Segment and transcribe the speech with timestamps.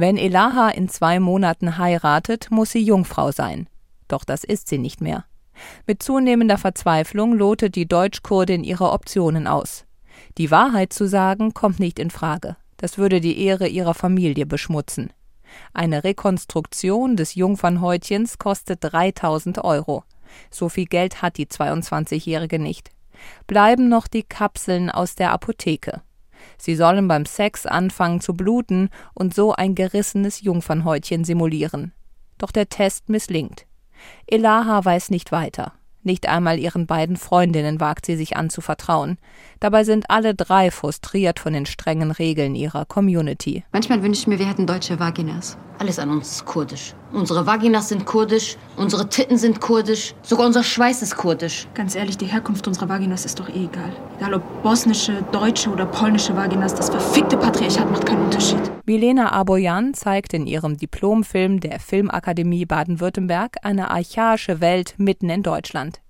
[0.00, 3.68] Wenn Elaha in zwei Monaten heiratet, muss sie Jungfrau sein.
[4.08, 5.26] Doch das ist sie nicht mehr.
[5.86, 9.84] Mit zunehmender Verzweiflung lotet die Deutschkurdin ihre Optionen aus.
[10.38, 12.56] Die Wahrheit zu sagen kommt nicht in Frage.
[12.78, 15.12] Das würde die Ehre ihrer Familie beschmutzen.
[15.74, 20.04] Eine Rekonstruktion des Jungfernhäutchens kostet 3000 Euro.
[20.50, 22.88] So viel Geld hat die 22-Jährige nicht.
[23.46, 26.00] Bleiben noch die Kapseln aus der Apotheke.
[26.58, 31.92] Sie sollen beim Sex anfangen zu bluten und so ein gerissenes Jungfernhäutchen simulieren.
[32.38, 33.66] Doch der Test misslingt.
[34.26, 35.72] Elaha weiß nicht weiter.
[36.02, 39.18] Nicht einmal ihren beiden Freundinnen wagt sie sich anzuvertrauen.
[39.60, 43.64] Dabei sind alle drei frustriert von den strengen Regeln ihrer Community.
[43.72, 45.58] Manchmal wünsche ich mir, wir hätten deutsche Vaginas.
[45.78, 46.94] Alles an uns ist kurdisch.
[47.12, 51.66] Unsere Vaginas sind kurdisch, unsere Titten sind kurdisch, sogar unser Schweiß ist kurdisch.
[51.74, 53.92] Ganz ehrlich, die Herkunft unserer Vaginas ist doch eh egal.
[54.18, 58.60] Egal ob bosnische, deutsche oder polnische Vaginas, das verfickte Patriarchat macht keinen Unterschied.
[58.86, 66.00] Milena Aboyan zeigt in ihrem Diplomfilm der Filmakademie Baden-Württemberg eine archaische Welt mitten in Deutschland.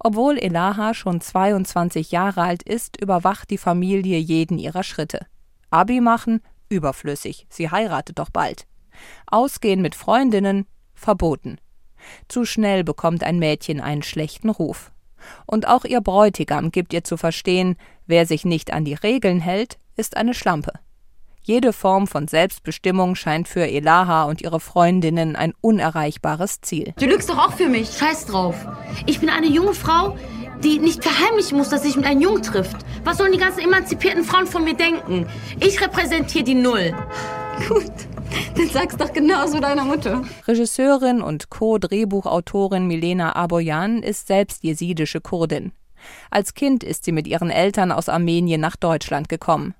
[0.00, 5.26] Obwohl Elaha schon 22 Jahre alt ist, überwacht die Familie jeden ihrer Schritte.
[5.70, 6.40] Abi machen?
[6.68, 7.46] Überflüssig.
[7.50, 8.66] Sie heiratet doch bald.
[9.26, 11.58] Ausgehen mit Freundinnen verboten.
[12.28, 14.92] Zu schnell bekommt ein Mädchen einen schlechten Ruf.
[15.46, 17.76] Und auch ihr Bräutigam gibt ihr zu verstehen,
[18.06, 20.72] wer sich nicht an die Regeln hält, ist eine Schlampe.
[21.42, 26.92] Jede Form von Selbstbestimmung scheint für Elaha und ihre Freundinnen ein unerreichbares Ziel.
[26.98, 27.96] Du lügst doch auch für mich.
[27.96, 28.54] Scheiß drauf.
[29.06, 30.16] Ich bin eine junge Frau,
[30.62, 32.76] die nicht verheimlichen muss, dass sich mit einem Jungen trifft.
[33.04, 35.26] Was sollen die ganzen emanzipierten Frauen von mir denken?
[35.60, 36.94] Ich repräsentiere die Null.
[37.68, 38.09] Gut.
[38.56, 40.22] Dann sag's doch genauso deiner Mutter.
[40.46, 45.72] Regisseurin und Co-Drehbuchautorin Milena Aboyan ist selbst jesidische Kurdin.
[46.30, 49.74] Als Kind ist sie mit ihren Eltern aus Armenien nach Deutschland gekommen.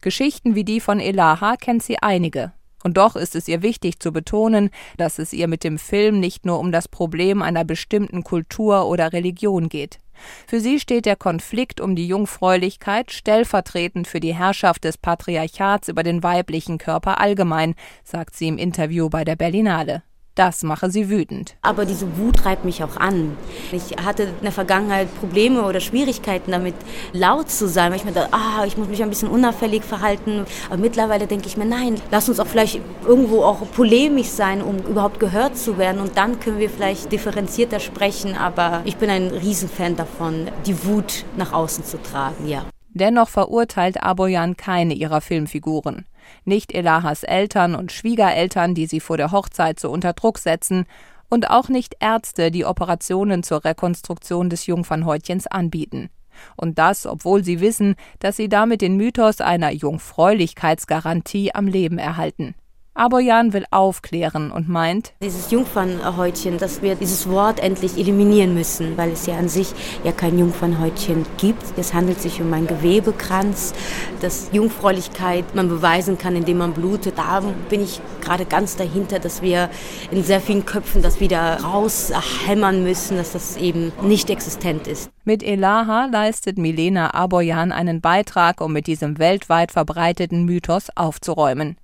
[0.00, 2.52] Geschichten wie die von Elaha kennt sie einige.
[2.82, 6.46] Und doch ist es ihr wichtig zu betonen, dass es ihr mit dem Film nicht
[6.46, 9.98] nur um das Problem einer bestimmten Kultur oder Religion geht.
[10.46, 16.02] Für sie steht der Konflikt um die Jungfräulichkeit stellvertretend für die Herrschaft des Patriarchats über
[16.02, 17.74] den weiblichen Körper allgemein,
[18.04, 20.02] sagt sie im Interview bei der Berlinale.
[20.34, 21.56] Das mache sie wütend.
[21.62, 23.36] Aber diese Wut treibt mich auch an.
[23.72, 26.74] Ich hatte in der Vergangenheit Probleme oder Schwierigkeiten damit,
[27.12, 30.46] laut zu sein, ich mir dachte, ah, ich muss mich ein bisschen unauffällig verhalten.
[30.68, 34.78] Aber mittlerweile denke ich mir, nein, lass uns auch vielleicht irgendwo auch polemisch sein, um
[34.78, 36.00] überhaupt gehört zu werden.
[36.00, 38.36] Und dann können wir vielleicht differenzierter sprechen.
[38.36, 42.64] Aber ich bin ein Riesenfan davon, die Wut nach außen zu tragen, ja.
[42.92, 46.06] Dennoch verurteilt Aboyan keine ihrer Filmfiguren.
[46.44, 50.86] Nicht Elahas Eltern und Schwiegereltern, die sie vor der Hochzeit so unter Druck setzen,
[51.28, 56.10] und auch nicht Ärzte, die Operationen zur Rekonstruktion des Jungfernhäutchens anbieten.
[56.56, 62.54] Und das, obwohl sie wissen, dass sie damit den Mythos einer Jungfräulichkeitsgarantie am Leben erhalten.
[62.92, 68.98] Aber Jan will aufklären und meint, dieses Jungfernhäutchen, dass wir dieses Wort endlich eliminieren müssen,
[68.98, 71.62] weil es ja an sich ja kein Jungfernhäutchen gibt.
[71.76, 73.74] Es handelt sich um einen Gewebekranz,
[74.20, 77.16] dass Jungfräulichkeit man beweisen kann, indem man blutet.
[77.16, 79.70] Da bin ich gerade ganz dahinter, dass wir
[80.10, 85.10] in sehr vielen Köpfen das wieder raushämmern müssen, dass das eben nicht existent ist.
[85.24, 91.76] Mit Elaha leistet Milena Aboyan einen Beitrag, um mit diesem weltweit verbreiteten Mythos aufzuräumen.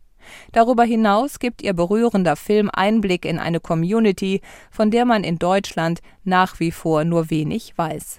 [0.52, 6.00] Darüber hinaus gibt ihr berührender Film Einblick in eine Community, von der man in Deutschland
[6.24, 8.14] nach wie vor nur wenig weiß